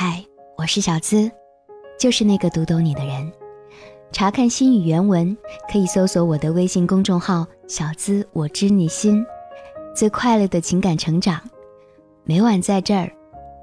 [0.00, 0.24] 嗨，
[0.56, 1.28] 我是小资，
[1.98, 3.32] 就是那个读懂你的人。
[4.12, 5.36] 查看心语原文，
[5.68, 9.26] 可以搜索我的微信公众号“小资我知你心”，
[9.96, 11.40] 最快乐的情感成长，
[12.22, 13.10] 每晚在这儿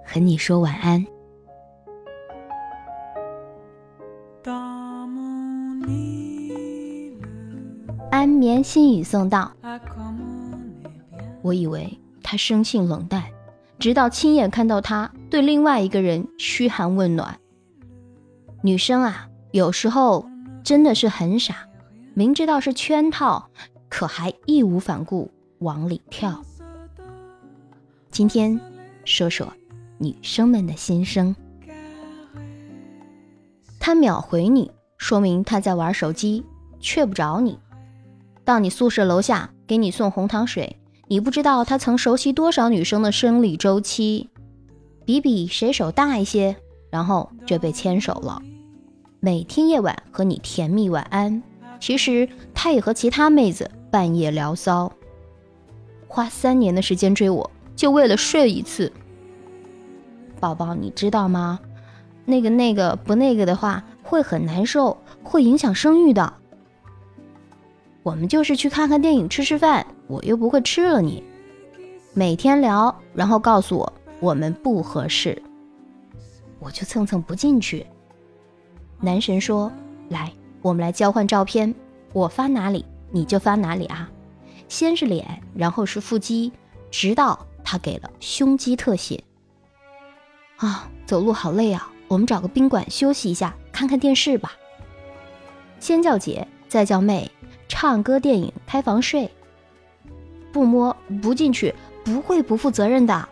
[0.05, 1.05] 和你说晚安。
[8.11, 9.49] 安眠心语送到。
[11.41, 13.23] 我以为他生性冷淡。
[13.77, 17.39] 直到亲眼看到他对另外一个人嘘寒问暖，
[18.61, 20.25] 女生啊，有时候
[20.63, 21.67] 真的是很傻，
[22.13, 23.49] 明知道是圈套，
[23.89, 26.43] 可还义无反顾往里跳。
[28.09, 28.59] 今天
[29.03, 29.51] 说说
[29.97, 31.35] 女生们的心声。
[33.79, 36.43] 他秒回你，说明他在玩手机，
[36.79, 37.59] 却不找你。
[38.43, 40.77] 到你宿舍楼下给你送红糖水。
[41.07, 44.29] 你不知道他曾熟悉多少女生的生理周期，
[45.05, 46.55] 比比谁手大一些，
[46.89, 48.41] 然后就被牵手了。
[49.19, 51.41] 每天夜晚和你甜蜜晚安，
[51.79, 54.91] 其实他也和其他妹子半夜聊骚。
[56.07, 58.91] 花三年的时间追我，就为了睡一次。
[60.39, 61.59] 宝宝，你知道吗？
[62.25, 66.33] 那个那个不那个的话会很难受，会影响生育的。
[68.01, 69.85] 我们就是去看看电影，吃吃饭。
[70.07, 71.23] 我又不会吃了你，
[72.13, 73.93] 每天聊，然后告诉我
[74.25, 75.39] 我们不合适，
[76.57, 77.85] 我就蹭蹭不进去。
[78.99, 79.71] 男神说
[80.09, 81.71] ：“来，我们来交换照片，
[82.11, 84.09] 我发哪里你就发哪里啊。
[84.67, 86.51] 先是脸，然后是腹肌，
[86.89, 89.23] 直到他给了胸肌特写。
[90.57, 94.53] 啊，走路好累啊，我们找个宾馆休息一下，看看电视吧。
[95.79, 97.29] 先叫姐，再叫妹，
[97.67, 99.29] 唱歌、电影、开房睡。”
[100.51, 103.29] 不摸不进去，不会不负责任的。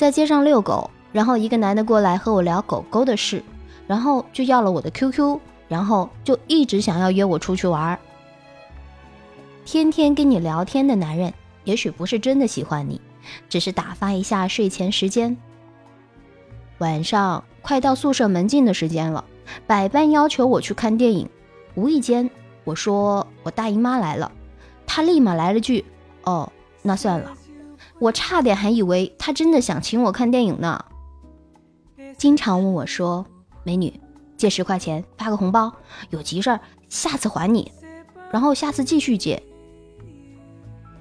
[0.00, 3.44] 在街上遛狗，然后一个男的过来和我聊狗狗的事，
[3.86, 7.98] 然后就要了我的 QQ，然后就一直想要约我出去玩。
[9.66, 12.98] 天天跟你聊天的男人，也许不是真的喜欢你，
[13.50, 15.36] 只是打发一下睡前时间。
[16.78, 19.22] 晚上快到宿舍门禁的时间了，
[19.66, 21.28] 百般要求我去看电影。
[21.74, 22.30] 无意间
[22.64, 24.32] 我说我大姨妈来了，
[24.86, 25.84] 他立马来了句。
[26.22, 27.30] 哦，那算了，
[28.00, 30.84] 我差点还以为他真的想请我看电影呢。
[32.16, 33.24] 经常问我说
[33.62, 33.92] ：“美女，
[34.36, 35.72] 借十块钱发个红包，
[36.08, 37.70] 有急事儿，下次还你。”
[38.32, 39.42] 然后下次继续借。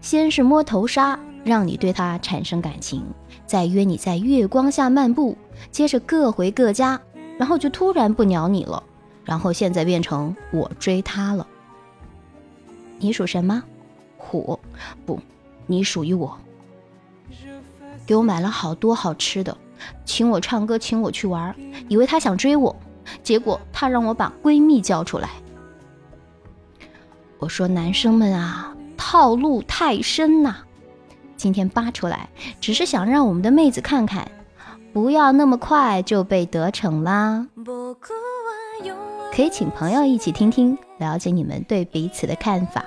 [0.02, 3.04] 先是摸头杀，让你对他产生感情，
[3.46, 5.38] 再约你在月光下漫步，
[5.72, 7.00] 接着各回各家，
[7.38, 8.84] 然后就突然不鸟你了，
[9.24, 11.48] 然后现在变成我追他了。
[12.98, 13.64] 你属什么？
[14.18, 14.60] 虎，
[15.06, 15.20] 不，
[15.66, 16.38] 你属于我。
[18.10, 19.56] 给我买了好多好吃的，
[20.04, 21.56] 请我唱歌，请我去玩，
[21.88, 22.76] 以为他想追我，
[23.22, 25.30] 结果他让我把闺蜜叫出来。
[27.38, 30.56] 我说男生们啊，套路太深呐，
[31.38, 32.28] 今天扒出来，
[32.60, 34.28] 只是想让我们的妹子看看，
[34.92, 37.46] 不要那么快就被得逞啦。
[39.32, 42.84] 可以请朋友一起听听，了解你们对彼此的看法。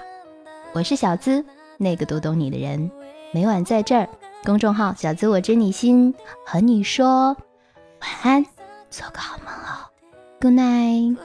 [0.73, 1.45] 我是小资，
[1.79, 2.91] 那个读懂你的人，
[3.33, 4.09] 每晚在这儿，
[4.45, 6.13] 公众号“小资我知你心”，
[6.45, 7.37] 和你说
[8.01, 8.45] 晚安，
[8.91, 9.87] 做个好梦哦
[10.41, 11.17] ，Good night。